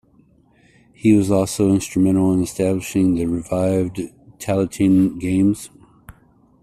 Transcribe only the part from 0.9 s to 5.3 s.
He was also instrumental in establishing the 'revived' Tailteann